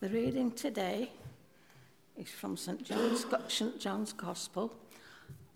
[0.00, 1.10] The reading today
[2.16, 2.84] is from St.
[2.84, 3.80] John's, St.
[3.80, 4.72] John's Gospel,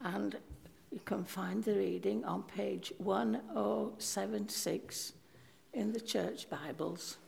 [0.01, 0.37] and
[0.91, 5.13] you can find the reading on page 1076
[5.73, 7.19] in the Church Bibles.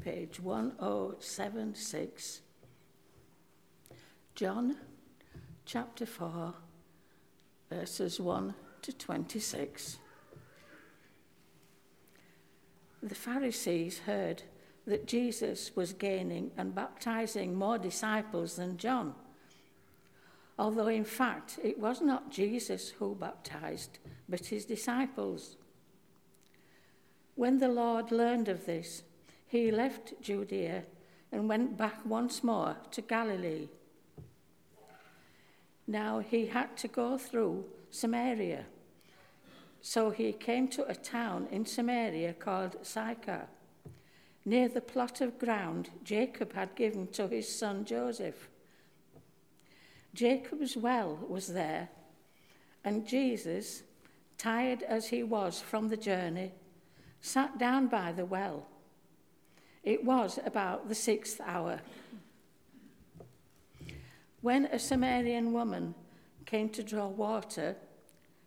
[0.00, 2.40] Page 1076.
[4.34, 4.76] John
[5.64, 6.54] chapter 4,
[7.70, 9.98] verses 1 to 26.
[13.02, 14.42] The Pharisees heard
[14.86, 19.14] that Jesus was gaining and baptizing more disciples than John,
[20.58, 25.56] although in fact it was not Jesus who baptized, but his disciples.
[27.34, 29.02] When the Lord learned of this,
[29.46, 30.84] he left Judea
[31.30, 33.68] and went back once more to Galilee.
[35.86, 38.64] Now he had to go through Samaria.
[39.82, 43.46] So he came to a town in Samaria called Sychar,
[44.44, 48.48] near the plot of ground Jacob had given to his son Joseph.
[50.14, 51.90] Jacob's well was there,
[52.82, 53.82] and Jesus,
[54.38, 56.52] tired as he was from the journey,
[57.20, 58.66] sat down by the well.
[59.84, 61.80] It was about the sixth hour.
[64.40, 65.94] When a Samaritan woman
[66.52, 67.74] came to draw water,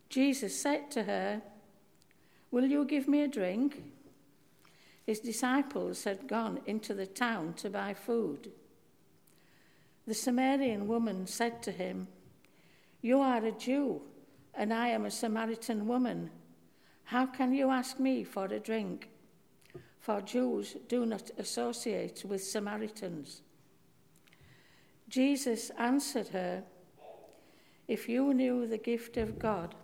[0.10, 1.42] Jesus said to her,
[2.52, 3.82] Will you give me a drink?
[5.08, 8.52] His disciples had gone into the town to buy food.
[10.06, 12.08] The Samaritan woman said to him,
[13.02, 14.04] You are a Jew,
[14.54, 16.30] and I am a Samaritan woman.
[17.06, 19.10] How can you ask me for a drink?
[20.00, 23.42] For Jews do not associate with Samaritans.
[25.10, 26.66] Jesus answered her,
[27.88, 29.76] If you knew the gift of God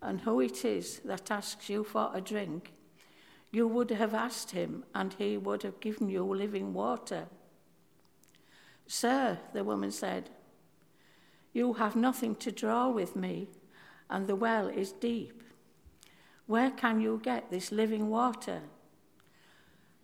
[0.00, 2.72] and who it is that asks you for a drink,
[3.50, 7.26] you would have asked him, and he would have given you living water.
[8.86, 10.30] Sir, the woman said,
[11.52, 13.48] You have nothing to draw with me,
[14.10, 15.42] and the well is deep.
[16.46, 18.62] Where can you get this living water?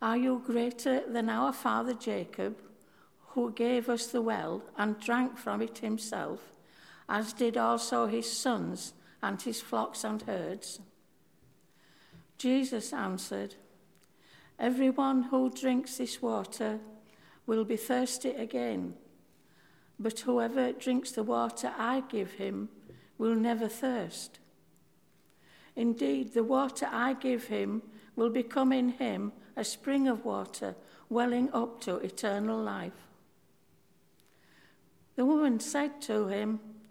[0.01, 2.57] Are you greater than our father Jacob?
[3.33, 6.52] who gave us the well and drank from it himself,
[7.09, 10.79] as did also his sons and his flocks and herds?
[12.37, 13.55] Jesus answered,
[14.59, 16.79] Everyone who drinks this water
[17.45, 18.95] will be thirsty again,
[19.99, 22.69] but whoever drinks the water I give him
[23.17, 24.39] will never thirst.
[25.75, 27.81] Indeed, the water I give him
[28.15, 30.75] will become in him a spring of water
[31.09, 33.07] welling up to eternal life.
[35.15, 36.59] The woman said to him,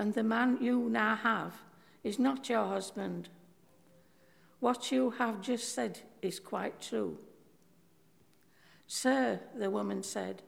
[0.00, 1.52] and the man you now have
[2.02, 3.28] is not your husband.
[4.58, 7.18] What you have just said is quite true.
[8.86, 10.40] Sir, the woman said,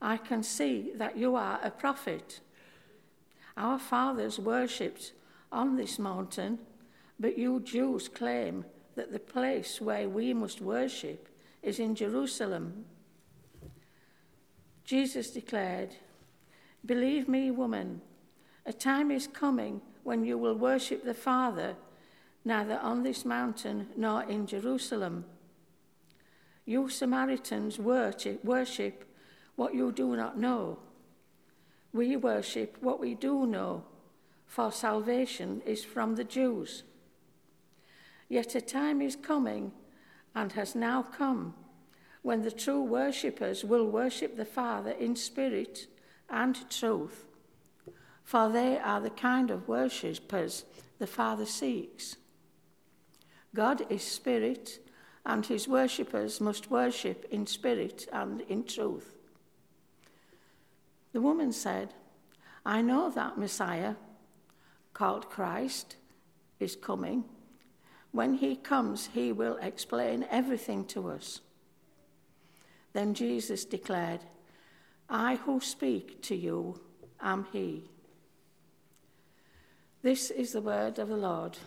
[0.00, 2.40] I can see that you are a prophet.
[3.54, 5.12] Our fathers worshipped
[5.52, 6.58] on this mountain,
[7.18, 8.64] but you Jews claim
[8.96, 11.28] that the place where we must worship
[11.62, 12.86] is in Jerusalem.
[14.84, 15.96] Jesus declared,
[16.86, 18.00] Believe me, woman,
[18.66, 21.76] a time is coming when you will worship the Father
[22.44, 25.24] neither on this mountain nor in Jerusalem.
[26.64, 29.04] You Samaritans worship,
[29.56, 30.78] what you do not know.
[31.92, 33.84] We worship what we do know,
[34.46, 36.84] for salvation is from the Jews.
[38.28, 39.72] Yet a time is coming,
[40.34, 41.54] and has now come,
[42.22, 45.88] when the true worshippers will worship the Father in spirit
[46.28, 47.24] and truth,
[48.30, 50.64] for they are the kind of worshippers
[51.00, 52.14] the Father seeks.
[53.56, 54.78] God is spirit,
[55.26, 59.16] and his worshippers must worship in spirit and in truth.
[61.12, 61.92] The woman said,
[62.64, 63.96] I know that Messiah,
[64.94, 65.96] called Christ,
[66.60, 67.24] is coming.
[68.12, 71.40] When he comes, he will explain everything to us.
[72.92, 74.20] Then Jesus declared,
[75.08, 76.80] I who speak to you
[77.20, 77.90] am he.
[80.02, 81.58] This is the word of the Lord.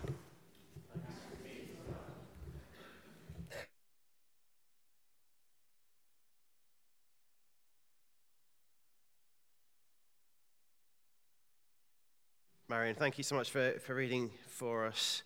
[12.68, 15.21] Marion, thank you so much for, for reading for us.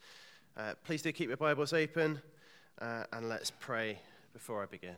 [0.57, 2.21] Uh, please do keep your Bibles open
[2.81, 3.99] uh, and let's pray
[4.33, 4.97] before I begin.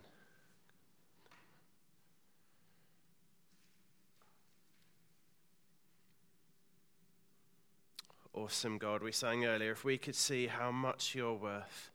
[8.33, 11.91] Awesome God, we sang earlier, if we could see how much you're worth,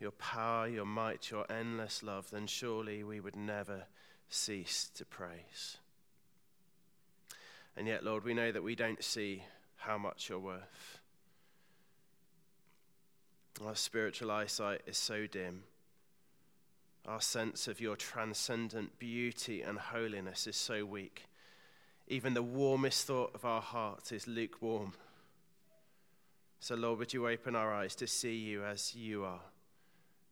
[0.00, 3.84] your power, your might, your endless love, then surely we would never
[4.28, 5.76] cease to praise.
[7.76, 9.44] And yet, Lord, we know that we don't see
[9.76, 10.98] how much you're worth.
[13.64, 15.64] Our spiritual eyesight is so dim.
[17.06, 21.24] Our sense of your transcendent beauty and holiness is so weak.
[22.08, 24.92] Even the warmest thought of our heart is lukewarm.
[26.62, 29.40] So, Lord, would you open our eyes to see you as you are,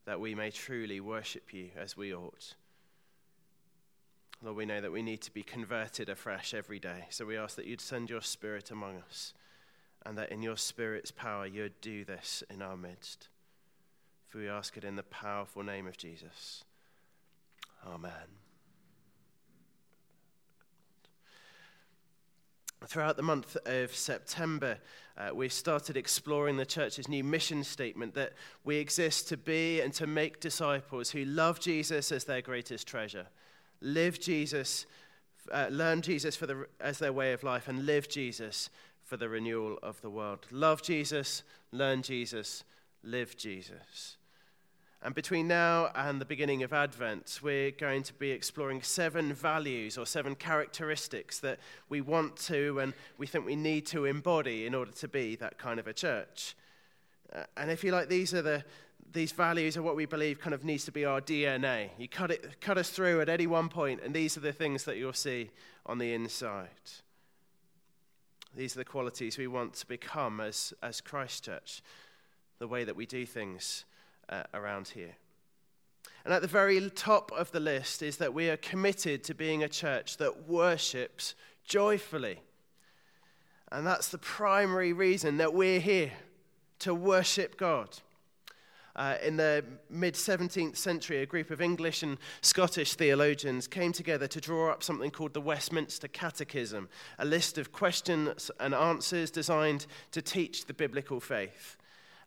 [0.04, 2.54] that we may truly worship you as we ought.
[4.40, 7.06] Lord, we know that we need to be converted afresh every day.
[7.10, 9.34] So we ask that you'd send your spirit among us
[10.06, 13.26] and that in your Spirit's power you'd do this in our midst.
[14.28, 16.62] For we ask it in the powerful name of Jesus.
[17.84, 18.39] Amen.
[22.86, 24.78] Throughout the month of September,
[25.18, 28.32] uh, we've started exploring the church's new mission statement that
[28.64, 33.26] we exist to be and to make disciples who love Jesus as their greatest treasure,
[33.82, 34.86] live Jesus,
[35.52, 38.70] uh, learn Jesus for the, as their way of life, and live Jesus
[39.04, 40.46] for the renewal of the world.
[40.50, 41.42] Love Jesus,
[41.72, 42.64] learn Jesus,
[43.02, 44.16] live Jesus.
[45.02, 49.96] And between now and the beginning of Advent, we're going to be exploring seven values
[49.96, 51.58] or seven characteristics that
[51.88, 55.56] we want to and we think we need to embody in order to be that
[55.56, 56.54] kind of a church.
[57.34, 58.64] Uh, and if you like, these are the
[59.12, 61.90] these values are what we believe kind of needs to be our DNA.
[61.98, 64.84] You cut it, cut us through at any one point, and these are the things
[64.84, 65.50] that you'll see
[65.84, 66.68] on the inside.
[68.54, 71.82] These are the qualities we want to become as, as Christchurch,
[72.60, 73.84] the way that we do things
[74.30, 75.16] uh, around here.
[76.24, 79.62] And at the very top of the list is that we are committed to being
[79.62, 81.34] a church that worships
[81.64, 82.40] joyfully.
[83.72, 86.12] And that's the primary reason that we're here
[86.80, 87.98] to worship God.
[88.96, 94.26] Uh, in the mid 17th century, a group of English and Scottish theologians came together
[94.26, 96.88] to draw up something called the Westminster Catechism,
[97.18, 101.76] a list of questions and answers designed to teach the biblical faith.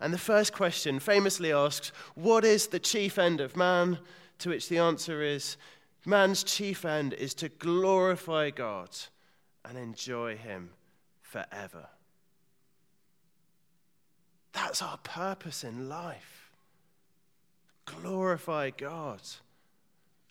[0.03, 3.99] And the first question famously asks, What is the chief end of man?
[4.39, 5.55] To which the answer is,
[6.05, 8.89] Man's chief end is to glorify God
[9.63, 10.71] and enjoy Him
[11.21, 11.87] forever.
[14.51, 16.51] That's our purpose in life
[17.85, 19.21] glorify God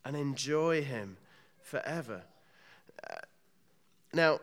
[0.05, 1.17] and enjoy Him
[1.63, 2.23] forever.
[4.13, 4.41] Now,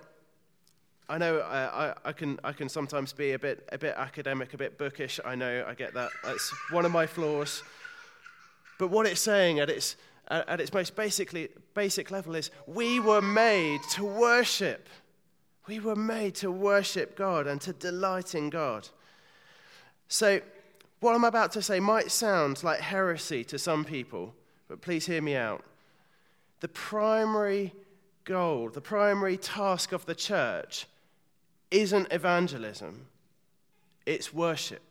[1.10, 4.54] I know I, I, I, can, I can sometimes be a bit, a bit academic,
[4.54, 5.20] a bit bookish.
[5.26, 6.12] I know, I get that.
[6.24, 7.64] That's one of my flaws.
[8.78, 9.96] But what it's saying at its,
[10.28, 14.88] at its most basically, basic level is we were made to worship.
[15.68, 18.88] We were made to worship God and to delight in God.
[20.08, 20.42] So,
[21.00, 24.36] what I'm about to say might sound like heresy to some people,
[24.68, 25.64] but please hear me out.
[26.60, 27.74] The primary
[28.26, 30.86] goal, the primary task of the church
[31.72, 33.08] isn't evangelism,
[34.06, 34.84] it's worship.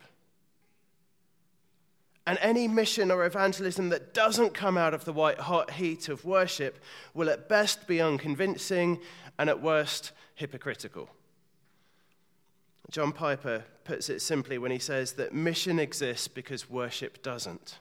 [2.26, 6.26] And any mission or evangelism that doesn't come out of the white hot heat of
[6.26, 6.78] worship
[7.14, 9.00] will at best be unconvincing
[9.38, 11.08] and at worst hypocritical.
[12.90, 17.78] John Piper puts it simply when he says that mission exists because worship doesn't.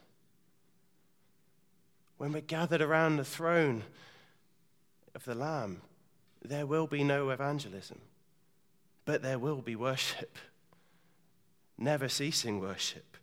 [2.17, 3.83] When we're gathered around the throne
[5.13, 5.81] of the Lamb,
[6.43, 7.99] there will be no evangelism,
[9.07, 10.37] but there will be worship,
[11.79, 13.17] never ceasing worship.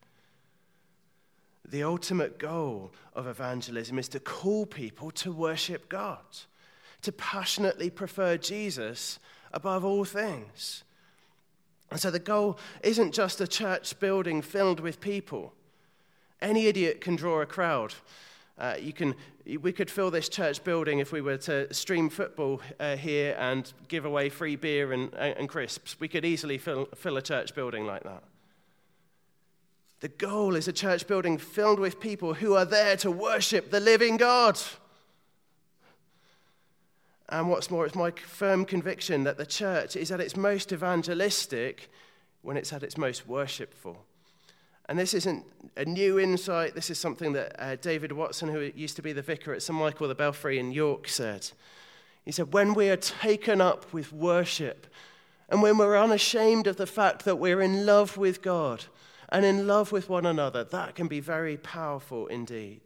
[1.65, 6.25] The ultimate goal of evangelism is to call people to worship God,
[7.03, 9.21] to passionately prefer Jesus
[9.53, 10.83] above all things
[11.95, 15.53] and so the goal isn't just a church building filled with people.
[16.41, 17.95] Any idiot can draw a crowd.
[18.57, 19.15] Uh, you can,
[19.61, 23.73] we could fill this church building if we were to stream football uh, here and
[23.89, 25.99] give away free beer and, and crisps.
[25.99, 28.23] We could easily fill, fill a church building like that.
[30.01, 33.81] The goal is a church building filled with people who are there to worship the
[33.81, 34.61] living God.
[37.29, 41.91] And what's more, it's my firm conviction that the church is at its most evangelistic
[42.43, 44.05] when it's at its most worshipful.
[44.89, 45.45] And this isn't
[45.77, 46.75] a new insight.
[46.75, 49.79] This is something that uh, David Watson, who used to be the vicar at St.
[49.79, 51.51] Michael the Belfrey in York, said.
[52.25, 54.87] He said, When we are taken up with worship,
[55.49, 58.85] and when we're unashamed of the fact that we're in love with God
[59.29, 62.81] and in love with one another, that can be very powerful indeed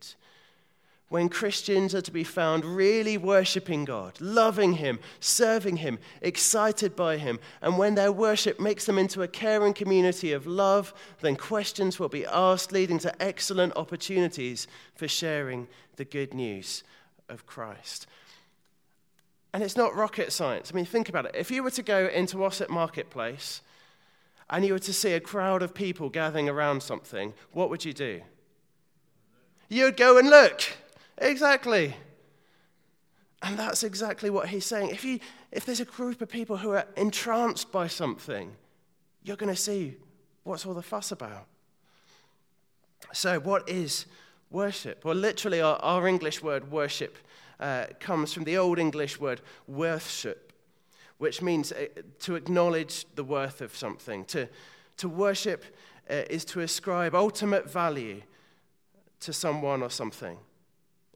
[1.08, 7.16] when Christians are to be found really worshipping God, loving Him, serving Him, excited by
[7.16, 11.98] Him, and when their worship makes them into a caring community of love, then questions
[11.98, 16.84] will be asked, leading to excellent opportunities for sharing the good news
[17.28, 18.06] of Christ.
[19.54, 20.70] And it's not rocket science.
[20.70, 21.34] I mean, think about it.
[21.34, 23.62] If you were to go into Ossett Marketplace
[24.50, 27.94] and you were to see a crowd of people gathering around something, what would you
[27.94, 28.20] do?
[29.70, 30.62] You'd go and look.
[31.20, 31.94] Exactly.
[33.42, 34.90] And that's exactly what he's saying.
[34.90, 35.20] If, you,
[35.52, 38.52] if there's a group of people who are entranced by something,
[39.22, 39.96] you're going to see
[40.42, 41.46] what's all the fuss about.
[43.12, 44.06] So, what is
[44.50, 45.04] worship?
[45.04, 47.16] Well, literally, our, our English word worship
[47.60, 50.52] uh, comes from the Old English word worship,
[51.18, 51.86] which means uh,
[52.20, 54.24] to acknowledge the worth of something.
[54.26, 54.48] To,
[54.96, 55.64] to worship
[56.10, 58.22] uh, is to ascribe ultimate value
[59.20, 60.38] to someone or something.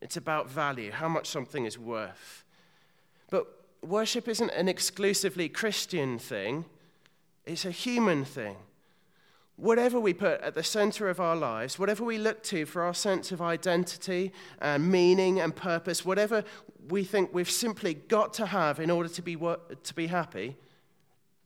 [0.03, 2.45] It's about value, how much something is worth.
[3.31, 3.47] But
[3.83, 6.65] worship isn't an exclusively Christian thing,
[7.47, 8.57] it's a human thing.
[9.57, 12.95] Whatever we put at the center of our lives, whatever we look to for our
[12.95, 16.43] sense of identity and meaning and purpose, whatever
[16.89, 20.57] we think we've simply got to have in order to be, to be happy,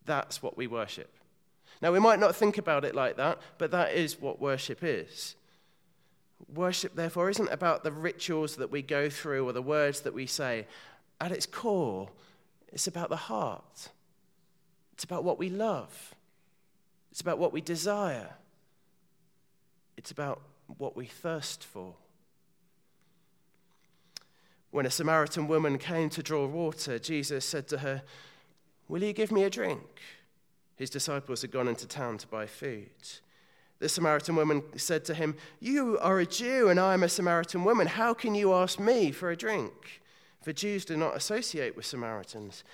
[0.07, 1.13] that's what we worship.
[1.83, 5.36] Now, we might not think about it like that, but that is what worship is.
[6.55, 10.27] Worship, therefore, isn't about the rituals that we go through or the words that we
[10.27, 10.67] say.
[11.21, 12.11] At its core,
[12.69, 13.89] it's about the heart.
[14.93, 16.15] It's about what we love.
[17.11, 18.35] It's about what we desire.
[19.97, 20.43] It's about
[20.79, 21.95] what we thirst for.
[24.71, 28.03] When a Samaritan woman came to draw water, Jesus said to her,
[28.89, 30.01] Will you give me a drink?
[30.77, 32.91] His disciples had gone into town to buy food.
[33.79, 37.65] The Samaritan woman said to him, You are a Jew, and I am a Samaritan
[37.65, 37.87] woman.
[37.87, 40.01] How can you ask me for a drink?
[40.43, 42.65] For Jews do not associate with Samaritans.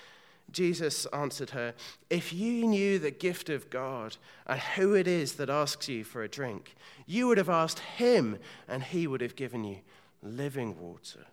[0.50, 1.74] Jesus answered her,
[2.10, 4.16] If you knew the gift of God
[4.46, 6.74] and who it is that asks you for a drink,
[7.06, 9.78] you would have asked him, and he would have given you
[10.22, 11.26] living water.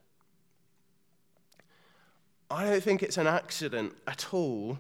[2.50, 4.80] I don't think it's an accident at all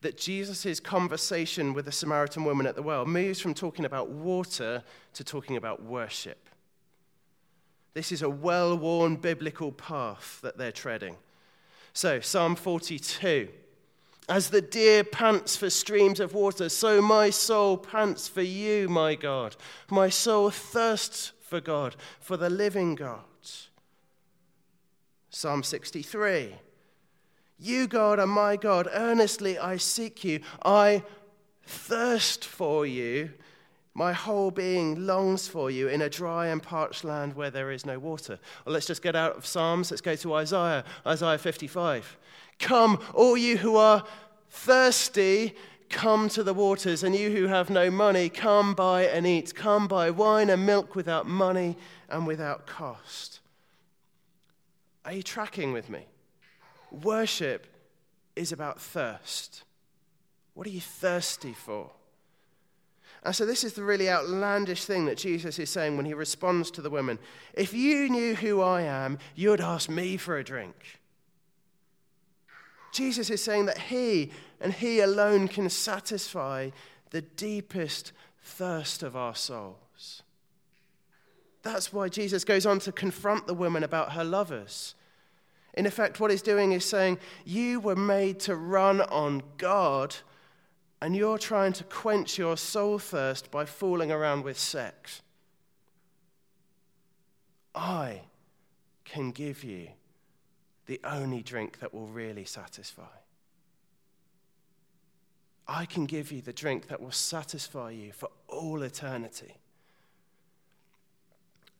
[0.00, 4.82] that Jesus' conversation with the Samaritan woman at the well moves from talking about water
[5.14, 6.48] to talking about worship.
[7.94, 11.16] This is a well worn biblical path that they're treading.
[11.92, 13.48] So, Psalm 42
[14.28, 19.16] As the deer pants for streams of water, so my soul pants for you, my
[19.16, 19.56] God.
[19.90, 23.24] My soul thirsts for God, for the living God.
[25.30, 26.54] Psalm 63
[27.58, 28.88] you, God, are my God.
[28.92, 30.40] Earnestly I seek you.
[30.64, 31.02] I
[31.64, 33.30] thirst for you.
[33.94, 37.84] My whole being longs for you in a dry and parched land where there is
[37.84, 38.38] no water.
[38.64, 39.90] Well, let's just get out of Psalms.
[39.90, 42.16] Let's go to Isaiah, Isaiah 55.
[42.60, 44.04] Come, all you who are
[44.50, 45.56] thirsty,
[45.88, 49.54] come to the waters, and you who have no money, come buy and eat.
[49.54, 51.76] Come buy wine and milk without money
[52.08, 53.40] and without cost.
[55.04, 56.06] Are you tracking with me?
[56.90, 57.66] Worship
[58.36, 59.64] is about thirst.
[60.54, 61.90] What are you thirsty for?
[63.24, 66.70] And so, this is the really outlandish thing that Jesus is saying when he responds
[66.72, 67.18] to the woman.
[67.54, 71.00] If you knew who I am, you'd ask me for a drink.
[72.92, 74.30] Jesus is saying that he
[74.60, 76.70] and he alone can satisfy
[77.10, 80.22] the deepest thirst of our souls.
[81.62, 84.94] That's why Jesus goes on to confront the woman about her lovers.
[85.78, 90.16] In effect, what he's doing is saying, You were made to run on God,
[91.00, 95.22] and you're trying to quench your soul thirst by fooling around with sex.
[97.76, 98.22] I
[99.04, 99.90] can give you
[100.86, 103.14] the only drink that will really satisfy.
[105.68, 109.54] I can give you the drink that will satisfy you for all eternity.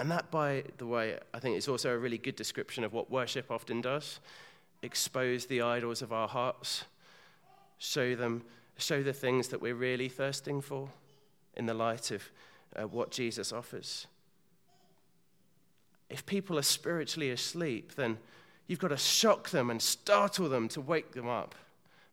[0.00, 3.10] And that, by the way, I think is also a really good description of what
[3.10, 4.20] worship often does
[4.82, 6.84] expose the idols of our hearts,
[7.78, 8.44] show them,
[8.76, 10.88] show the things that we're really thirsting for
[11.56, 12.22] in the light of
[12.76, 14.06] uh, what Jesus offers.
[16.08, 18.18] If people are spiritually asleep, then
[18.68, 21.54] you've got to shock them and startle them to wake them up.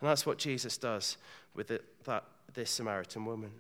[0.02, 1.18] And that's what Jesus does
[1.54, 2.24] with it, that
[2.54, 3.52] this Samaritan woman.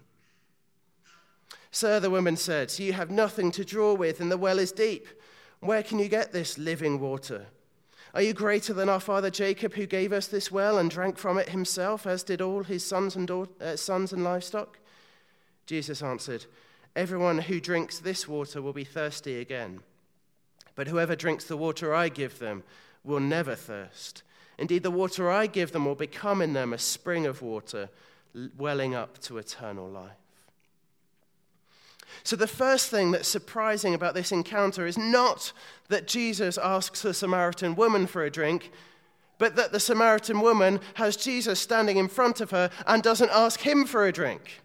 [1.72, 5.08] Sir, the woman said, You have nothing to draw with, and the well is deep.
[5.60, 7.48] Where can you get this living water?
[8.14, 11.38] Are you greater than our father Jacob, who gave us this well and drank from
[11.38, 14.80] it himself, as did all his sons and, uh, sons and livestock?
[15.66, 16.46] Jesus answered,
[16.96, 19.82] Everyone who drinks this water will be thirsty again.
[20.75, 22.64] But whoever drinks the water I give them
[23.04, 24.24] will never thirst.
[24.58, 27.90] Indeed, the water I give them will become in them a spring of water
[28.58, 30.25] welling up to eternal life.
[32.24, 35.51] So, the first thing that's surprising about this encounter is not
[35.89, 38.71] that Jesus asks the Samaritan woman for a drink,
[39.38, 43.62] but that the Samaritan woman has Jesus standing in front of her and doesn't ask
[43.62, 44.62] him for a drink.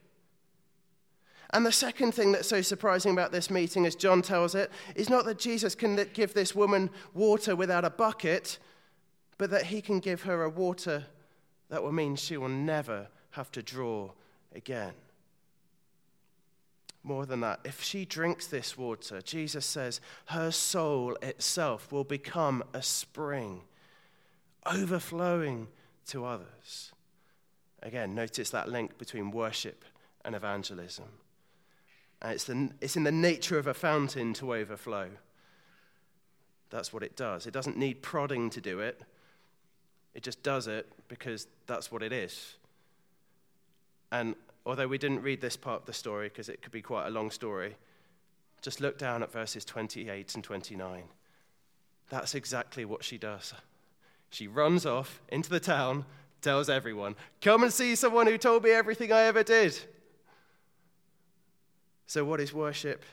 [1.53, 5.11] And the second thing that's so surprising about this meeting, as John tells it, is
[5.11, 8.59] not that Jesus can give this woman water without a bucket,
[9.37, 11.07] but that he can give her a water
[11.69, 14.11] that will mean she will never have to draw
[14.55, 14.93] again.
[17.03, 22.63] More than that, if she drinks this water, Jesus says her soul itself will become
[22.75, 23.63] a spring,
[24.67, 25.69] overflowing
[26.09, 26.93] to others.
[27.83, 29.85] Again, notice that link between worship
[30.25, 31.07] and evangelism.
[32.21, 35.09] And it's, the, it's in the nature of a fountain to overflow.
[36.69, 37.47] That's what it does.
[37.47, 39.01] It doesn't need prodding to do it,
[40.15, 42.57] it just does it because that's what it is.
[44.13, 44.35] And
[44.67, 47.11] although we didn't read this part of the story because it could be quite a
[47.11, 47.77] long story,
[48.63, 51.05] just look down at verses 28 and 29.
[52.11, 53.55] That's exactly what she does.
[54.31, 56.05] She runs off into the town,
[56.43, 59.79] tells everyone, Come and see someone who told me everything I ever did.
[62.07, 63.05] So, what is worship?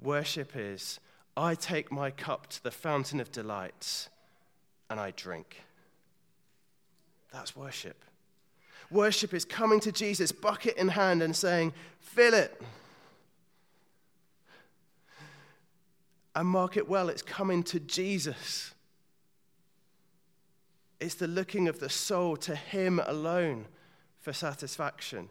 [0.00, 1.00] Worship is
[1.36, 4.10] I take my cup to the fountain of delights
[4.90, 5.62] and I drink.
[7.32, 8.04] That's worship.
[8.92, 12.60] Worship is coming to Jesus, bucket in hand, and saying, Fill it.
[16.34, 18.72] And mark it well, it's coming to Jesus.
[21.00, 23.66] It's the looking of the soul to Him alone
[24.20, 25.28] for satisfaction.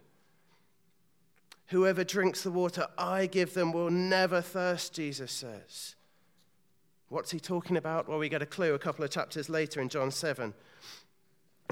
[1.68, 5.94] Whoever drinks the water I give them will never thirst, Jesus says.
[7.08, 8.08] What's he talking about?
[8.08, 10.52] Well, we get a clue a couple of chapters later in John 7.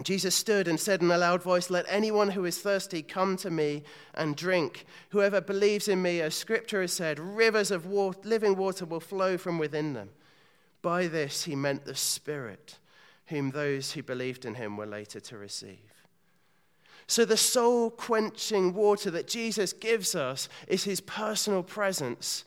[0.04, 3.50] Jesus stood and said in a loud voice, Let anyone who is thirsty come to
[3.50, 3.82] me
[4.14, 4.86] and drink.
[5.10, 9.36] Whoever believes in me, as scripture has said, rivers of water, living water will flow
[9.36, 10.10] from within them.
[10.82, 12.78] By this he meant the Spirit,
[13.26, 15.78] whom those who believed in him were later to receive.
[17.06, 22.44] So, the soul quenching water that Jesus gives us is his personal presence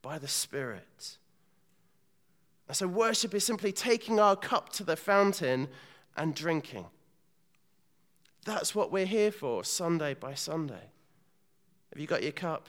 [0.00, 1.18] by the Spirit.
[2.66, 5.68] And so, worship is simply taking our cup to the fountain
[6.16, 6.86] and drinking.
[8.44, 10.90] That's what we're here for, Sunday by Sunday.
[11.92, 12.68] Have you got your cup?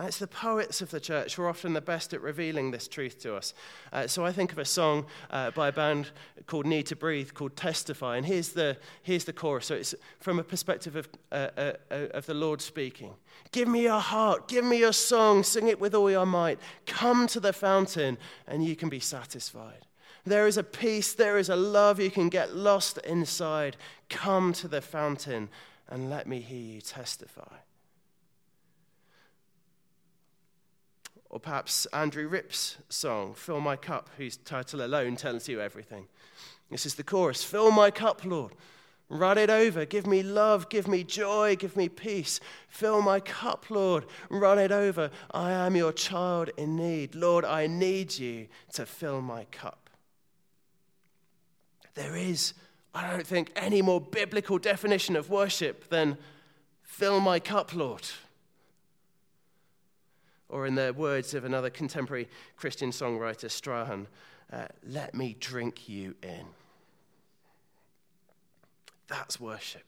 [0.00, 2.88] And it's the poets of the church who are often the best at revealing this
[2.88, 3.52] truth to us.
[3.92, 6.10] Uh, so I think of a song uh, by a band
[6.46, 8.16] called Need to Breathe called Testify.
[8.16, 9.66] And here's the, here's the chorus.
[9.66, 13.12] So it's from a perspective of, uh, uh, uh, of the Lord speaking
[13.52, 16.58] Give me your heart, give me your song, sing it with all your might.
[16.86, 19.84] Come to the fountain, and you can be satisfied.
[20.24, 23.76] There is a peace, there is a love you can get lost inside.
[24.08, 25.50] Come to the fountain,
[25.90, 27.58] and let me hear you testify.
[31.30, 36.08] Or perhaps Andrew Ripp's song, Fill My Cup, whose title alone tells you everything.
[36.70, 38.52] This is the chorus Fill my cup, Lord.
[39.08, 39.84] Run it over.
[39.84, 40.68] Give me love.
[40.68, 41.56] Give me joy.
[41.56, 42.38] Give me peace.
[42.68, 44.06] Fill my cup, Lord.
[44.28, 45.10] Run it over.
[45.32, 47.16] I am your child in need.
[47.16, 49.90] Lord, I need you to fill my cup.
[51.94, 52.54] There is,
[52.94, 56.16] I don't think, any more biblical definition of worship than
[56.84, 58.06] fill my cup, Lord.
[60.50, 64.08] Or, in the words of another contemporary Christian songwriter, Strahan,
[64.52, 66.44] uh, let me drink you in.
[69.06, 69.84] That's worship.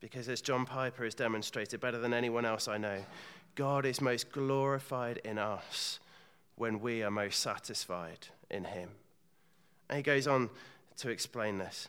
[0.00, 2.98] Because, as John Piper has demonstrated better than anyone else I know,
[3.54, 6.00] God is most glorified in us
[6.56, 8.90] when we are most satisfied in Him.
[9.88, 10.50] And he goes on
[10.98, 11.88] to explain this.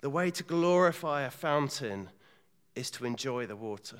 [0.00, 2.10] The way to glorify a fountain
[2.78, 3.98] is to enjoy the water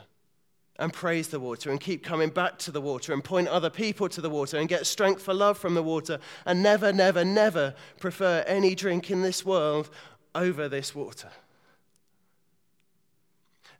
[0.79, 4.09] and praise the water and keep coming back to the water and point other people
[4.09, 7.75] to the water and get strength for love from the water and never, never, never
[7.99, 9.91] prefer any drink in this world
[10.35, 11.31] over this water.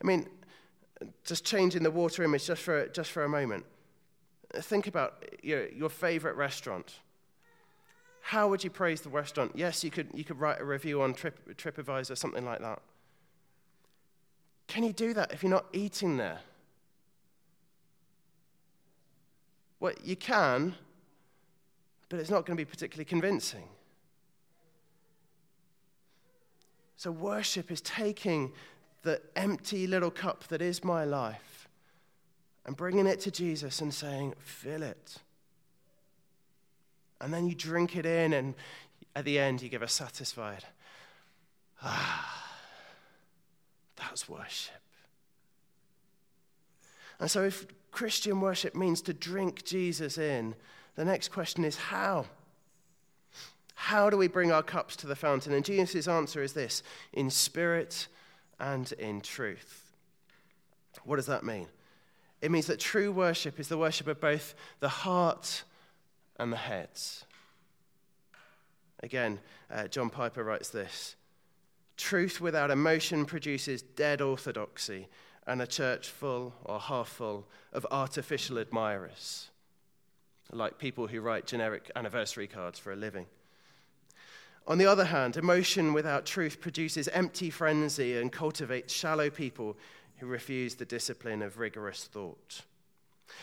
[0.03, 0.29] I mean,
[1.25, 3.65] just changing the water image just for, just for a moment.
[4.55, 6.95] Think about your, your favorite restaurant.
[8.23, 9.53] How would you praise the restaurant?
[9.55, 12.83] Yes, you could, you could write a review on Trip, TripAdvisor, something like that.
[14.69, 16.41] Can you do that if you're not eating there?
[19.81, 20.75] Well, you can,
[22.09, 23.65] but it's not going to be particularly convincing.
[26.97, 28.53] So, worship is taking
[29.03, 31.69] the empty little cup that is my life
[32.67, 35.19] and bringing it to Jesus and saying, Fill it.
[37.21, 38.55] And then you drink it in, and
[39.17, 40.65] at the end, you give a satisfied,
[41.83, 42.48] Ah,
[43.99, 44.75] that's worship.
[47.21, 50.55] And so, if Christian worship means to drink Jesus in,
[50.95, 52.27] the next question is how?
[53.75, 55.53] How do we bring our cups to the fountain?
[55.53, 56.83] And Jesus' answer is this
[57.13, 58.09] in spirit
[58.59, 59.93] and in truth.
[61.05, 61.69] What does that mean?
[62.41, 65.65] It means that true worship is the worship of both the heart
[66.39, 67.25] and the heads.
[69.03, 71.17] Again, uh, John Piper writes this
[71.99, 75.09] Truth without emotion produces dead orthodoxy
[75.47, 79.49] and a church full or half full of artificial admirers,
[80.53, 83.27] like people who write generic anniversary cards for a living.
[84.69, 89.77] On the other hand, emotion without truth produces empty frenzy and cultivates shallow people
[90.19, 92.63] who refuse the discipline of rigorous thought.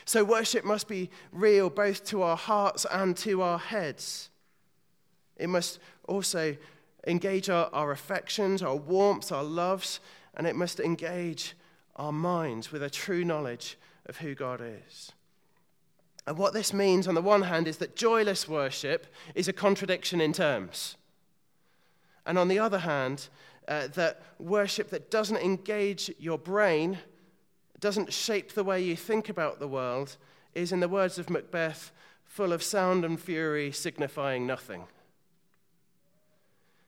[0.06, 4.30] So, worship must be real both to our hearts and to our heads.
[5.38, 6.56] It must also
[7.08, 10.00] engage our, our affections, our warmth, our loves,
[10.34, 11.56] and it must engage
[11.96, 15.12] our minds with a true knowledge of who God is.
[16.28, 20.20] And what this means, on the one hand, is that joyless worship is a contradiction
[20.20, 20.98] in terms.
[22.26, 23.30] And on the other hand,
[23.68, 26.98] uh, that worship that doesn't engage your brain,
[27.80, 30.18] doesn't shape the way you think about the world,
[30.56, 31.92] is, in the words of Macbeth,
[32.24, 34.86] full of sound and fury, signifying nothing.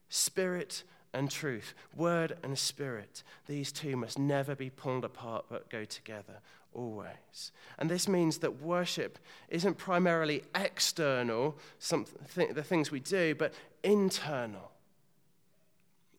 [0.10, 5.86] Spirit and truth, word and spirit, these two must never be pulled apart but go
[5.86, 6.42] together
[6.74, 7.52] always.
[7.80, 9.18] And this means that worship
[9.50, 14.72] isn't primarily external, the things we do, but internal.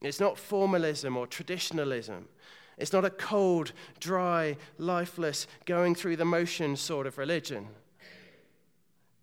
[0.01, 2.27] It's not formalism or traditionalism.
[2.77, 7.67] It's not a cold, dry, lifeless, going through the motions sort of religion.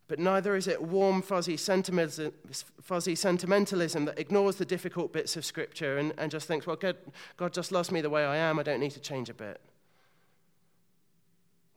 [0.09, 2.33] But neither is it warm, fuzzy sentimentalism,
[2.81, 6.97] fuzzy sentimentalism that ignores the difficult bits of Scripture and, and just thinks, well, God,
[7.37, 8.59] God just loves me the way I am.
[8.59, 9.61] I don't need to change a bit.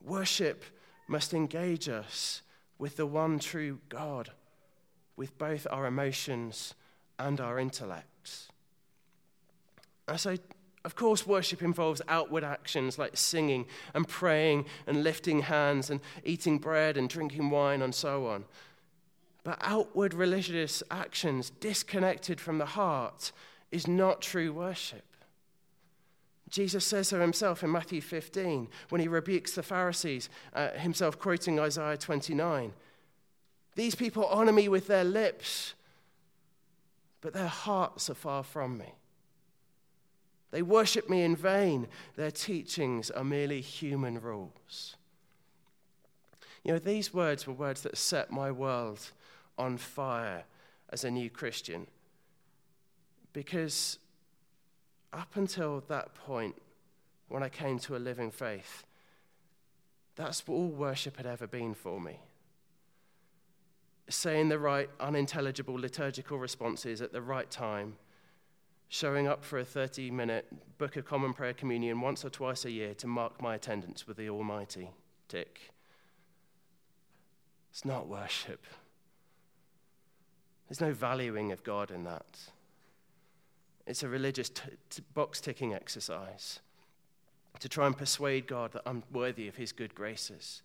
[0.04, 0.64] Worship
[1.08, 2.42] must engage us
[2.78, 4.30] with the one true God,
[5.16, 6.74] with both our emotions
[7.18, 8.48] and our intellects.
[10.06, 10.36] And so,
[10.84, 16.58] of course, worship involves outward actions like singing and praying and lifting hands and eating
[16.58, 18.44] bread and drinking wine and so on.
[19.44, 23.32] But outward religious actions disconnected from the heart
[23.70, 25.04] is not true worship.
[26.48, 31.60] Jesus says so himself in Matthew 15 when he rebukes the Pharisees, uh, himself quoting
[31.60, 32.72] Isaiah 29.
[33.76, 35.74] These people honor me with their lips,
[37.20, 38.94] but their hearts are far from me.
[40.50, 41.86] They worship me in vain.
[42.16, 44.96] Their teachings are merely human rules.
[46.64, 49.12] You know, these words were words that set my world
[49.56, 50.44] on fire
[50.90, 51.86] as a new Christian.
[53.32, 53.98] Because
[55.12, 56.56] up until that point,
[57.28, 58.84] when I came to a living faith,
[60.16, 62.18] that's what all worship had ever been for me.
[64.08, 67.94] Saying the right, unintelligible liturgical responses at the right time
[68.90, 72.70] showing up for a 30 minute Book of Common Prayer communion once or twice a
[72.70, 74.90] year to mark my attendance with the Almighty.
[75.28, 75.72] Tick.
[77.70, 78.66] It's not worship.
[80.68, 82.26] There's no valuing of God in that.
[83.86, 86.58] It's a religious t- t- box ticking exercise
[87.60, 90.62] to try and persuade God that I'm worthy of his good graces.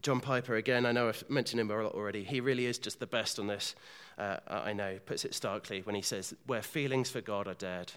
[0.00, 2.22] John Piper, again, I know I've mentioned him a lot already.
[2.22, 3.74] He really is just the best on this.
[4.16, 7.92] Uh, I know, puts it starkly when he says, Where feelings for God are dead,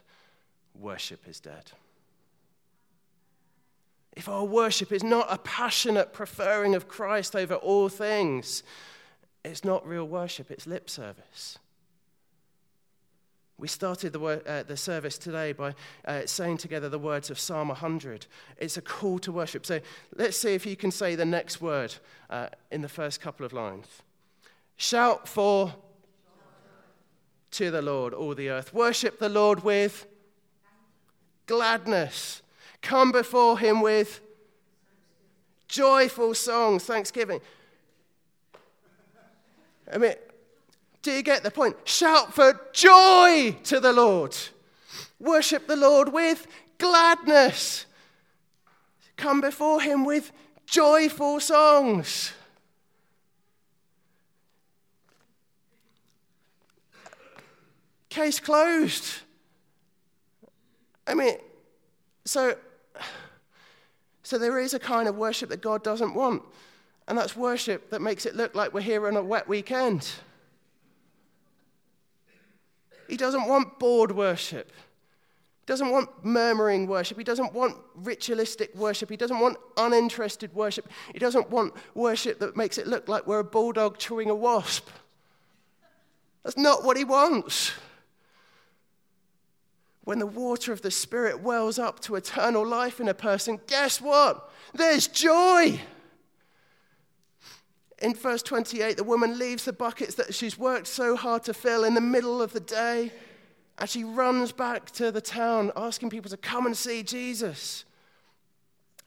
[0.74, 1.72] worship is dead.
[4.14, 8.64] If our worship is not a passionate preferring of Christ over all things,
[9.46, 11.60] it's not real worship, it's lip service.
[13.62, 17.68] We started the, uh, the service today by uh, saying together the words of Psalm
[17.68, 18.26] 100.
[18.58, 19.68] It's a call to worship.
[19.68, 19.80] So
[20.16, 21.94] let's see if you can say the next word
[22.32, 23.86] uh, in the first couple of lines.
[24.78, 25.76] Shout for
[27.52, 28.74] to the Lord, all the earth.
[28.74, 30.08] Worship the Lord with
[31.46, 32.42] gladness.
[32.82, 34.22] Come before him with
[35.68, 37.42] joyful songs, thanksgiving.
[39.94, 40.16] I mean,
[41.02, 41.76] do you get the point?
[41.86, 44.36] Shout for joy to the Lord.
[45.20, 47.86] Worship the Lord with gladness.
[49.18, 50.32] Come before him with
[50.66, 52.34] joyful songs.
[58.10, 59.22] Case closed.
[61.08, 61.38] I mean,
[62.26, 62.56] so,
[64.24, 66.44] so there is a kind of worship that God doesn't want,
[67.08, 70.12] and that's worship that makes it look like we're here on a wet weekend.
[73.12, 74.72] He doesn't want bored worship.
[74.72, 77.18] He doesn't want murmuring worship.
[77.18, 79.10] He doesn't want ritualistic worship.
[79.10, 80.88] He doesn't want uninterested worship.
[81.12, 84.88] He doesn't want worship that makes it look like we're a bulldog chewing a wasp.
[86.44, 87.74] That's not what he wants.
[90.06, 94.00] When the water of the Spirit wells up to eternal life in a person, guess
[94.00, 94.50] what?
[94.74, 95.82] There's joy.
[98.02, 101.84] In verse 28, the woman leaves the buckets that she's worked so hard to fill
[101.84, 103.12] in the middle of the day
[103.78, 107.86] and she runs back to the town asking people to come and see Jesus.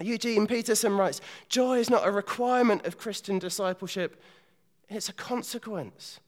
[0.00, 4.20] Eugene Peterson writes Joy is not a requirement of Christian discipleship,
[4.88, 6.18] it's a consequence.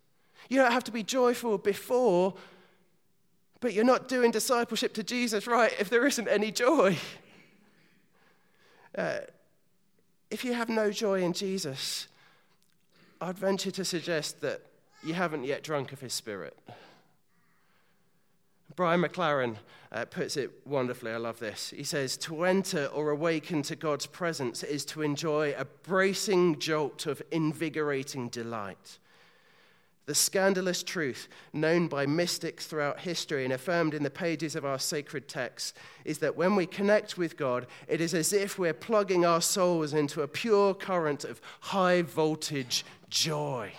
[0.48, 2.34] You don't have to be joyful before
[3.60, 6.96] but you're not doing discipleship to Jesus right if there isn't any joy.
[8.96, 9.18] Uh,
[10.30, 12.08] if you have no joy in Jesus,
[13.20, 14.60] I'd venture to suggest that
[15.02, 16.58] you haven't yet drunk of his spirit.
[18.74, 19.56] Brian McLaren
[19.90, 21.12] uh, puts it wonderfully.
[21.12, 21.70] I love this.
[21.70, 27.06] He says, To enter or awaken to God's presence is to enjoy a bracing jolt
[27.06, 28.98] of invigorating delight.
[30.06, 34.78] The scandalous truth, known by mystics throughout history and affirmed in the pages of our
[34.78, 39.24] sacred texts, is that when we connect with God, it is as if we're plugging
[39.24, 43.72] our souls into a pure current of high voltage joy.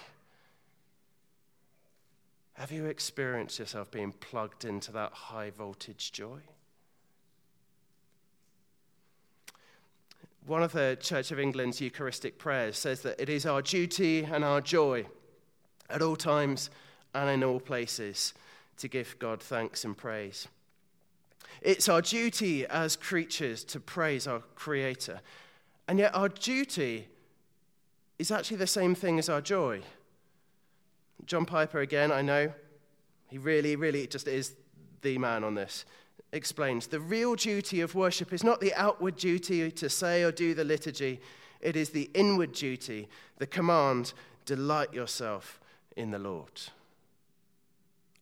[2.55, 6.39] Have you experienced yourself being plugged into that high voltage joy?
[10.45, 14.43] One of the Church of England's Eucharistic prayers says that it is our duty and
[14.43, 15.05] our joy
[15.89, 16.69] at all times
[17.13, 18.33] and in all places
[18.77, 20.47] to give God thanks and praise.
[21.61, 25.21] It's our duty as creatures to praise our Creator.
[25.87, 27.07] And yet, our duty
[28.19, 29.81] is actually the same thing as our joy.
[31.25, 32.51] John Piper, again, I know,
[33.29, 34.53] he really, really just is
[35.01, 35.85] the man on this,
[36.31, 40.53] explains the real duty of worship is not the outward duty to say or do
[40.53, 41.19] the liturgy,
[41.61, 44.13] it is the inward duty, the command,
[44.45, 45.59] delight yourself
[45.97, 46.61] in the Lord.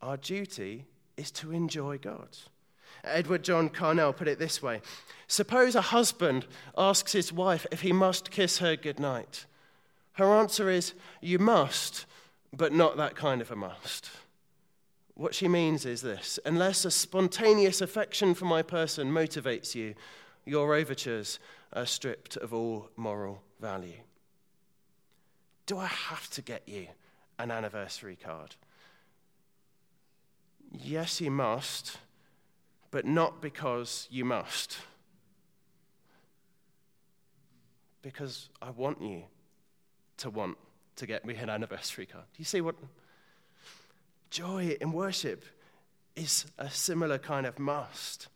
[0.01, 0.85] Our duty
[1.17, 2.29] is to enjoy God.
[3.03, 4.81] Edward John Carnell put it this way
[5.27, 9.45] Suppose a husband asks his wife if he must kiss her goodnight.
[10.13, 12.05] Her answer is, You must,
[12.53, 14.09] but not that kind of a must.
[15.13, 19.95] What she means is this unless a spontaneous affection for my person motivates you,
[20.45, 21.39] your overtures
[21.73, 24.01] are stripped of all moral value.
[25.65, 26.87] Do I have to get you
[27.39, 28.55] an anniversary card.
[30.71, 31.97] Yes, you must,
[32.91, 34.77] but not because you must.
[38.01, 39.23] Because I want you
[40.17, 40.57] to want
[40.97, 42.25] to get me an anniversary card.
[42.33, 42.75] Do you see what?
[44.29, 45.43] Joy in worship
[46.15, 48.27] is a similar kind of must.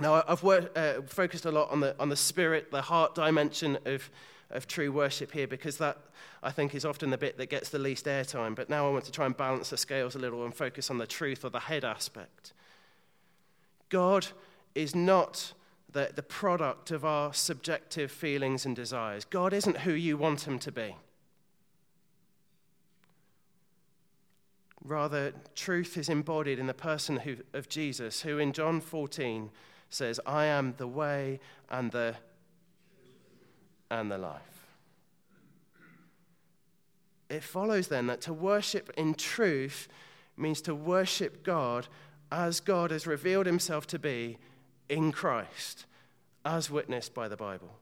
[0.00, 3.78] Now, I've worked, uh, focused a lot on the, on the spirit, the heart dimension
[3.84, 4.10] of
[4.50, 5.98] of true worship here because that,
[6.42, 8.54] I think, is often the bit that gets the least airtime.
[8.54, 10.98] But now I want to try and balance the scales a little and focus on
[10.98, 12.52] the truth or the head aspect.
[13.88, 14.28] God
[14.74, 15.52] is not
[15.92, 19.24] the, the product of our subjective feelings and desires.
[19.24, 20.96] God isn't who you want him to be.
[24.82, 29.50] Rather, truth is embodied in the person who, of Jesus, who in John 14
[29.90, 32.16] says, I am the way and the
[33.90, 34.40] and the life.
[37.28, 39.88] It follows then that to worship in truth
[40.36, 41.86] means to worship God
[42.32, 44.38] as God has revealed himself to be
[44.88, 45.86] in Christ,
[46.44, 47.76] as witnessed by the Bible.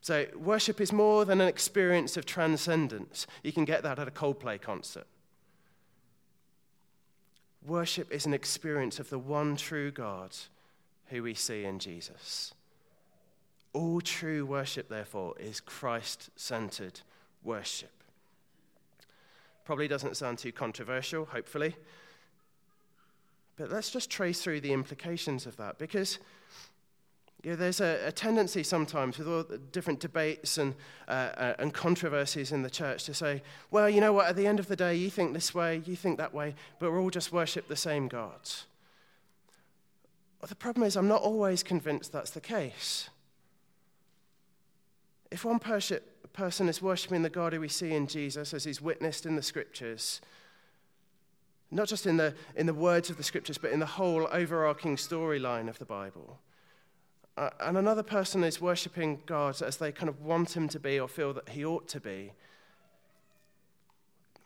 [0.00, 3.26] So, worship is more than an experience of transcendence.
[3.42, 5.06] You can get that at a Coldplay concert.
[7.66, 10.36] Worship is an experience of the one true God
[11.06, 12.54] who we see in Jesus.
[13.72, 17.00] All true worship, therefore, is Christ centered
[17.42, 17.92] worship.
[19.64, 21.76] Probably doesn't sound too controversial, hopefully.
[23.56, 26.18] But let's just trace through the implications of that because
[27.42, 30.74] You know, there's a, a, tendency sometimes with all the different debates and,
[31.06, 34.46] uh, uh, and controversies in the church to say, well, you know what, at the
[34.46, 37.10] end of the day, you think this way, you think that way, but we're all
[37.10, 38.40] just worship the same God.
[40.40, 43.10] Well, the problem is, I'm not always convinced that's the case.
[45.30, 49.26] If one person is worshipping the God who we see in Jesus as he's witnessed
[49.26, 50.20] in the scriptures,
[51.70, 54.96] not just in the, in the words of the scriptures, but in the whole overarching
[54.96, 56.38] storyline of the Bible,
[57.36, 60.98] uh, and another person is worshipping God as they kind of want him to be
[60.98, 62.32] or feel that he ought to be,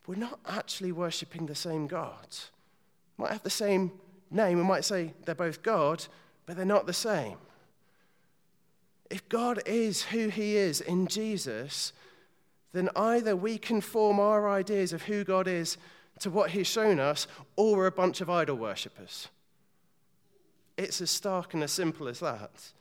[0.06, 2.26] we're not actually worshipping the same God.
[3.16, 3.92] Might have the same
[4.30, 6.04] name, we might say they're both God,
[6.46, 7.36] but they're not the same.
[9.10, 11.92] If God is who he is in Jesus,
[12.72, 15.76] then either we conform our ideas of who God is
[16.20, 19.28] to what he's shown us, or we're a bunch of idol worshippers.
[20.76, 22.72] It's as stark and as simple as that.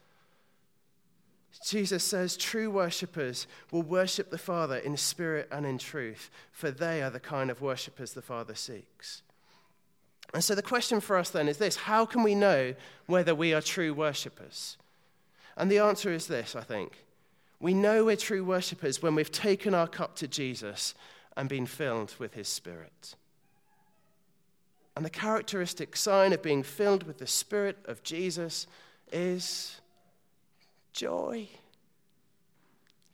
[1.65, 7.01] Jesus says true worshippers will worship the Father in spirit and in truth, for they
[7.01, 9.23] are the kind of worshippers the Father seeks.
[10.33, 12.75] And so the question for us then is this how can we know
[13.07, 14.77] whether we are true worshippers?
[15.59, 16.93] And the answer is this, I think.
[17.59, 20.95] We know we're true worshippers when we've taken our cup to Jesus
[21.35, 23.15] and been filled with his Spirit.
[24.95, 28.67] And the characteristic sign of being filled with the Spirit of Jesus
[29.11, 29.81] is
[30.93, 31.49] Joy.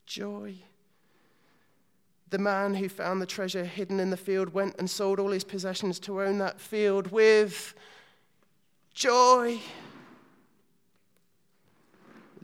[0.05, 0.55] Joy.
[2.29, 5.43] The man who found the treasure hidden in the field went and sold all his
[5.43, 7.73] possessions to own that field with
[8.93, 9.59] joy.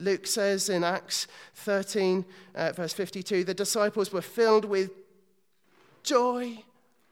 [0.02, 4.90] Luke says in Acts 13, uh, verse 52, the disciples were filled with
[6.02, 6.58] joy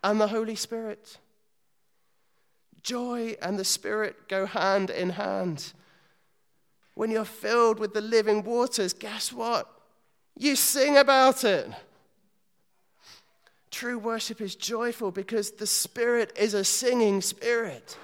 [0.02, 1.18] and the Holy Spirit.
[2.82, 5.72] Joy and the Spirit go hand in hand
[6.94, 9.66] when you're filled with the living waters, guess what?
[10.36, 11.70] You sing about it.
[13.70, 17.96] True worship is joyful because the Spirit is a singing Spirit.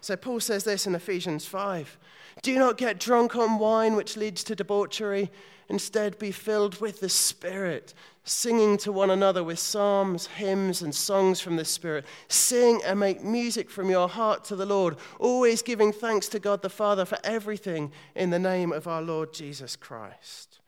[0.00, 1.98] So Paul says this in Ephesians 5
[2.42, 5.30] Do not get drunk on wine, which leads to debauchery.
[5.68, 11.40] Instead, be filled with the Spirit, singing to one another with psalms, hymns, and songs
[11.40, 12.04] from the Spirit.
[12.26, 16.62] Sing and make music from your heart to the Lord, always giving thanks to God
[16.62, 20.58] the Father for everything in the name of our Lord Jesus Christ.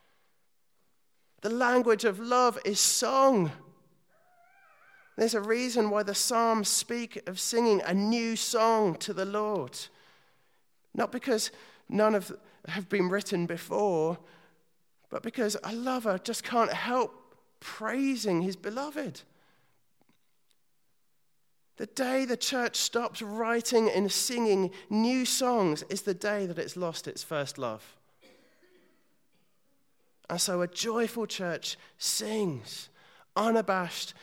[1.41, 3.51] The language of love is song.
[5.17, 9.77] There's a reason why the Psalms speak of singing a new song to the Lord.
[10.95, 11.51] Not because
[11.89, 12.33] none of
[12.69, 14.19] have been written before,
[15.11, 19.23] but because a lover just can't help praising his beloved.
[21.77, 26.77] The day the church stops writing and singing new songs is the day that it's
[26.77, 27.97] lost its first love.
[30.31, 32.89] And so a joyful church sings,
[33.37, 34.15] unabashed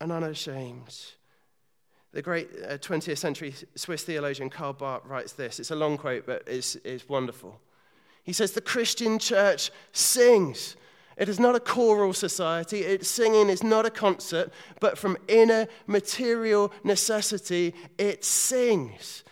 [0.00, 0.94] and unashamed.
[2.14, 5.58] The great uh, 20th century Swiss theologian Karl Barth writes this.
[5.58, 7.60] It's a long quote, but it's, it's wonderful.
[8.22, 10.76] He says, The Christian church sings.
[11.16, 12.80] It is not a choral society.
[12.80, 19.24] Its singing is not a concert, but from inner material necessity, it sings.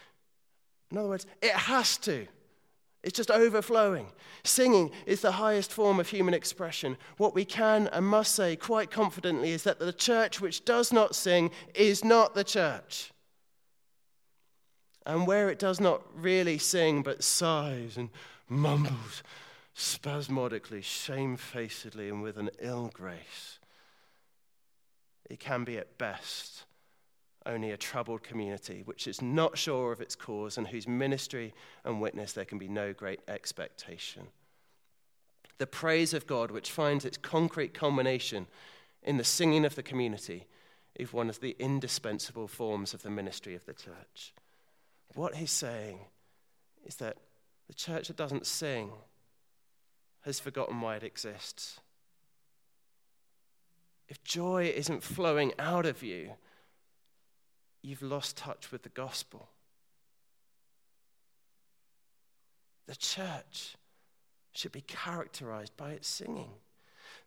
[0.90, 2.26] In other words, it has to.
[3.02, 4.06] It's just overflowing.
[4.44, 6.96] Singing is the highest form of human expression.
[7.16, 11.14] What we can and must say quite confidently is that the church which does not
[11.14, 13.12] sing is not the church.
[15.04, 18.10] And where it does not really sing but sighs and
[18.48, 19.22] mumbles
[19.74, 23.58] spasmodically, shamefacedly, and with an ill grace.
[25.28, 26.64] It can be at best
[27.46, 32.00] only a troubled community which is not sure of its cause and whose ministry and
[32.00, 34.28] witness there can be no great expectation.
[35.58, 38.46] The praise of God, which finds its concrete culmination
[39.02, 40.46] in the singing of the community,
[40.94, 44.34] is one of the indispensable forms of the ministry of the church.
[45.14, 46.00] What he's saying
[46.84, 47.16] is that
[47.68, 48.90] the church that doesn't sing
[50.22, 51.80] has forgotten why it exists.
[54.08, 56.32] If joy isn't flowing out of you,
[57.82, 59.48] you've lost touch with the gospel.
[62.86, 63.76] The church
[64.52, 66.50] should be characterized by its singing.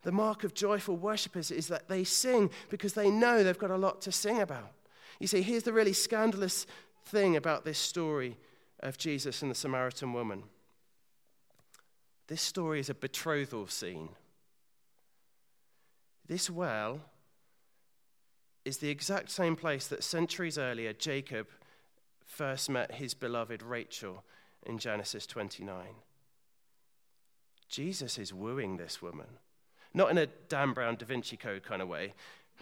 [0.04, 3.78] The mark of joyful worshippers is that they sing because they know they've got a
[3.78, 4.72] lot to sing about.
[5.20, 6.68] You see, here's the really scandalous
[7.06, 8.38] thing about this story
[8.82, 10.44] of Jesus and the Samaritan woman.
[12.28, 14.10] This story is a betrothal scene.
[16.28, 17.02] This well
[18.66, 21.48] is the exact same place that centuries earlier Jacob
[22.26, 24.24] first met his beloved Rachel
[24.66, 25.78] in Genesis 29.
[27.70, 29.28] Jesus is wooing this woman,
[29.94, 32.14] not in a Dan Brown Da Vinci Code kind of way,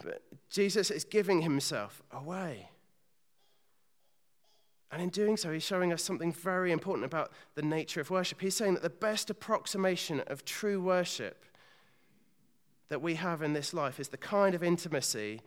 [0.03, 2.69] but Jesus is giving himself away.
[4.91, 8.41] And in doing so, he's showing us something very important about the nature of worship.
[8.41, 11.45] He's saying that the best approximation of true worship
[12.89, 15.41] that we have in this life is the kind of intimacy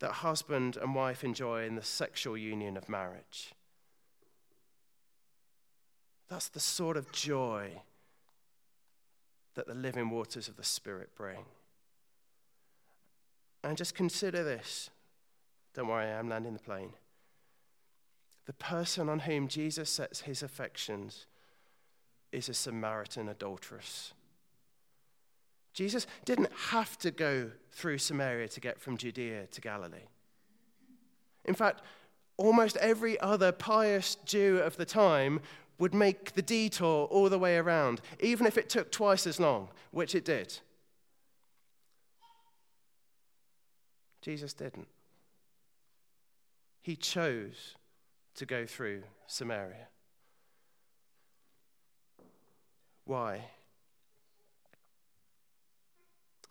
[0.00, 3.54] that husband and wife enjoy in the sexual union of marriage.
[6.28, 7.82] That's the sort of joy
[9.54, 11.46] that the living waters of the Spirit bring.
[13.64, 14.90] And just consider this.
[15.74, 16.92] Don't worry, I'm landing the plane.
[18.46, 21.26] The person on whom Jesus sets his affections
[22.32, 24.12] is a Samaritan adulteress.
[25.76, 30.08] Jesus didn't have to go through Samaria to get from Judea to Galilee.
[31.44, 31.82] In fact,
[32.38, 35.38] almost every other pious Jew of the time
[35.78, 39.68] would make the detour all the way around, even if it took twice as long,
[39.90, 40.58] which it did.
[44.22, 44.88] Jesus didn't.
[46.80, 47.74] He chose
[48.36, 49.88] to go through Samaria.
[53.04, 53.44] Why?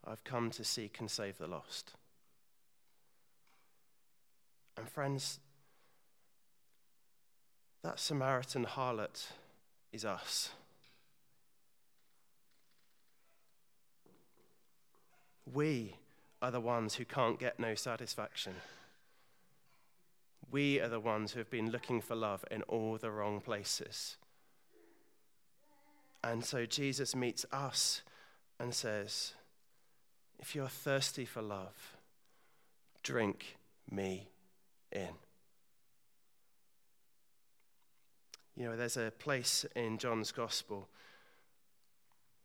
[0.08, 1.94] I've come to seek and save the lost.
[4.78, 5.40] And friends,
[7.84, 9.28] that Samaritan harlot
[9.92, 10.50] is us.
[15.52, 15.96] We
[16.42, 18.56] are the ones who can't get no satisfaction.
[20.52, 24.18] We are the ones who have been looking for love in all the wrong places.
[26.24, 28.02] And so Jesus meets us
[28.60, 29.34] and says,
[30.40, 31.98] If you're thirsty for love,
[33.04, 33.58] drink
[33.90, 34.30] me
[34.92, 35.10] in.
[38.56, 40.88] You know, there's a place in John's gospel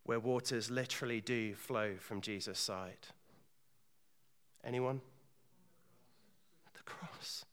[0.05, 3.09] where waters literally do flow from Jesus' side.
[4.65, 5.01] Anyone?
[6.75, 7.45] The cross.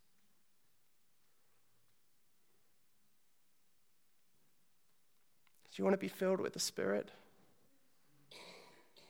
[5.69, 7.11] Do you want to be filled with the Spirit?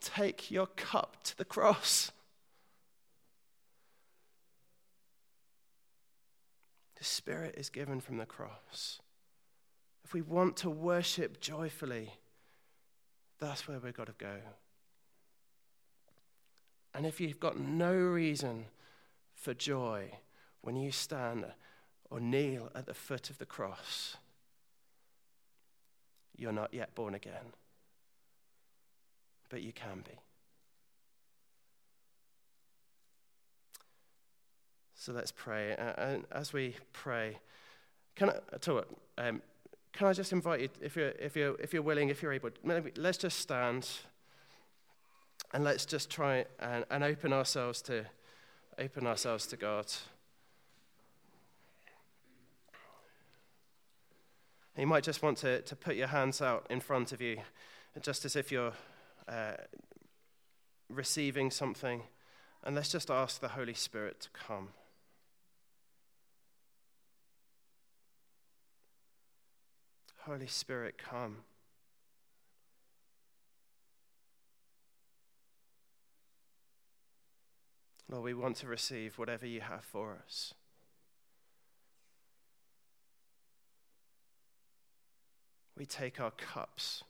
[0.07, 2.13] Take your cup to the cross.
[6.97, 9.01] The Spirit is given from the cross.
[10.05, 12.13] If we want to worship joyfully,
[13.37, 14.37] that's where we've got to go.
[16.93, 18.67] And if you've got no reason
[19.35, 20.11] for joy
[20.61, 21.47] when you stand
[22.09, 24.15] or kneel at the foot of the cross,
[26.37, 27.51] you're not yet born again.
[29.49, 30.19] But you can be.
[34.95, 35.75] So let's pray.
[35.97, 37.37] And as we pray,
[38.15, 39.41] can I, tell what, um,
[39.93, 42.49] can I just invite you, if you're, if you're, if you're willing, if you're able,
[42.63, 43.87] maybe let's just stand
[45.53, 48.05] and let's just try and, and open ourselves to
[48.79, 49.85] open ourselves to God.
[54.77, 57.37] You might just want to, to put your hands out in front of you,
[58.01, 58.73] just as if you're
[59.27, 59.53] uh,
[60.89, 62.03] receiving something.
[62.63, 64.69] And let's just ask the Holy Spirit to come.
[70.21, 71.37] Holy Spirit, come.
[78.09, 80.53] Lord, we want to receive whatever you have for us.
[85.77, 87.03] We take our cups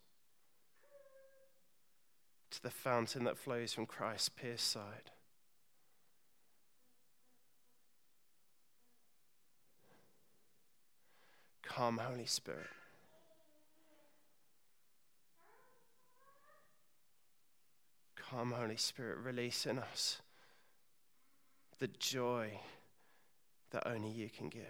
[2.51, 5.11] to the fountain that flows from Christ's pierced side.
[11.61, 12.67] Come, Holy Spirit.
[18.15, 20.21] Come, Holy Spirit, release in us
[21.79, 22.59] the joy
[23.71, 24.63] that only you can give.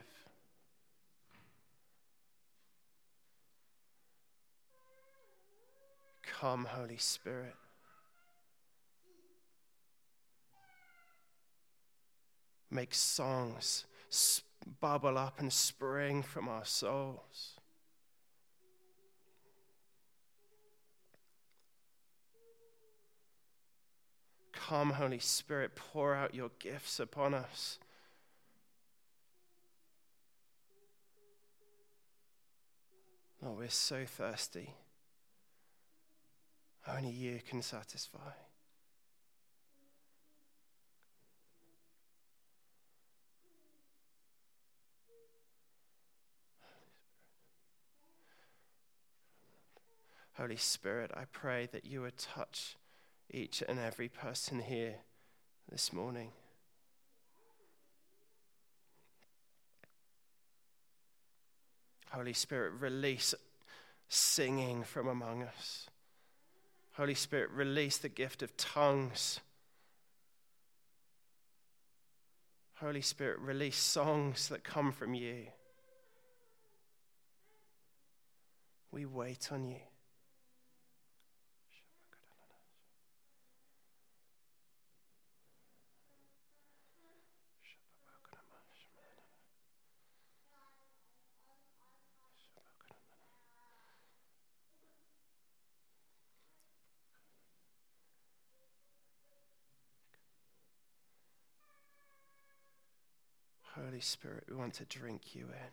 [6.24, 7.56] Come, Holy Spirit.
[12.70, 13.86] Make songs
[14.82, 17.54] bubble up and spring from our souls.
[24.52, 27.80] Come, Holy Spirit, pour out your gifts upon us.
[33.42, 34.74] Lord, we're so thirsty.
[36.86, 38.32] Only you can satisfy.
[50.38, 52.78] Holy Spirit, I pray that you would touch
[53.32, 54.98] each and every person here
[55.68, 56.30] this morning.
[62.12, 63.34] Holy Spirit, release
[64.10, 65.88] singing from among us.
[66.94, 69.40] Holy Spirit, release the gift of tongues.
[72.76, 75.48] Holy Spirit, release songs that come from you.
[78.92, 79.78] We wait on you.
[103.86, 105.72] Holy Spirit, we want to drink you in.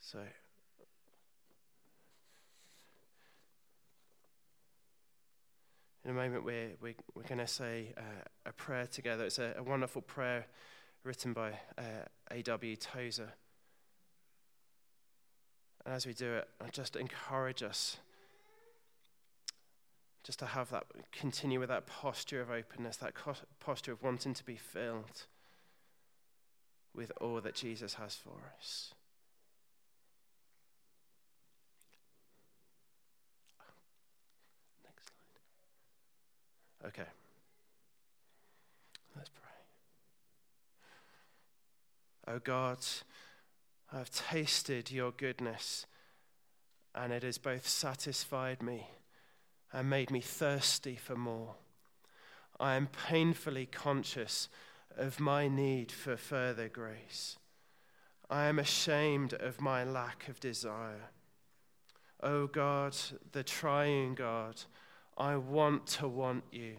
[0.00, 0.20] So,
[6.04, 8.00] in a moment, we're, we're, we're going to say uh,
[8.46, 9.26] a prayer together.
[9.26, 10.46] It's a, a wonderful prayer
[11.04, 12.76] written by uh, A.W.
[12.76, 13.34] Tozer.
[15.88, 17.96] And as we do it, I just encourage us
[20.22, 23.14] just to have that, continue with that posture of openness, that
[23.58, 25.22] posture of wanting to be filled
[26.94, 28.92] with all that Jesus has for us.
[34.84, 35.10] Next
[36.82, 36.88] slide.
[36.88, 37.08] Okay.
[39.16, 39.48] Let's pray.
[42.34, 42.84] Oh God,
[43.92, 45.86] I have tasted your goodness,
[46.94, 48.88] and it has both satisfied me
[49.72, 51.54] and made me thirsty for more.
[52.60, 54.48] I am painfully conscious
[54.96, 57.38] of my need for further grace.
[58.28, 61.10] I am ashamed of my lack of desire.
[62.22, 62.96] O oh God,
[63.32, 64.60] the triune God,
[65.16, 66.76] I want to want you.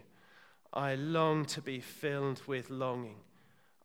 [0.72, 3.16] I long to be filled with longing.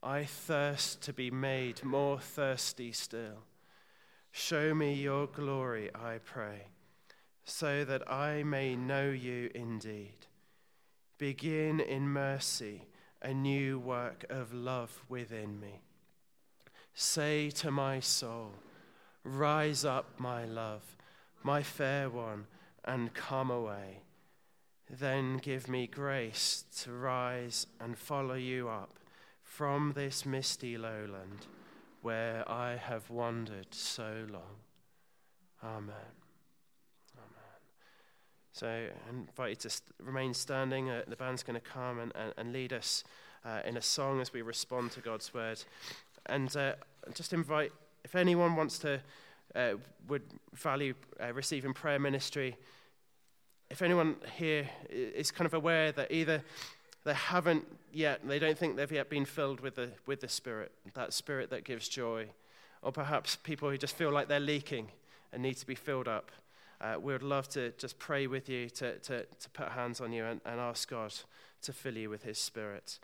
[0.06, 3.41] I thirst to be made more thirsty still.
[4.32, 6.68] Show me your glory, I pray,
[7.43, 10.28] so that I may know you indeed.
[11.18, 12.84] Begin in mercy
[13.24, 15.82] a new work of love within me.
[16.93, 18.51] Say to my soul,
[19.24, 20.84] Rise up, my love,
[21.41, 22.45] my fair one,
[22.84, 24.01] and come away.
[24.88, 28.99] Then give me grace to rise and follow you up
[29.45, 31.47] from this misty lowland
[32.01, 34.59] where I have wandered so long.
[35.63, 35.95] Amen.
[37.15, 37.61] Amen.
[38.51, 40.89] So I invite you to st- remain standing.
[40.89, 43.03] Uh, the band's going to come and, and, and lead us
[43.45, 45.63] uh, in a song as we respond to God's word.
[46.25, 46.73] And uh,
[47.13, 47.71] just invite,
[48.03, 48.99] if anyone wants to,
[49.55, 49.75] uh,
[50.07, 50.23] would
[50.53, 52.57] value uh, receiving prayer ministry,
[53.69, 56.43] if anyone here is kind of aware that either
[57.06, 60.72] they haven't yet, they don't think they've yet been filled with the, with the Spirit,
[60.95, 62.28] that Spirit that gives joy.
[62.82, 64.89] Or perhaps people who just feel like they're leaking
[65.32, 66.32] and need to be filled up.
[66.82, 70.12] Uh, we would love to just pray with you, to, to, to put hands on
[70.12, 71.14] you and, and ask God
[71.62, 72.99] to fill you with His Spirit.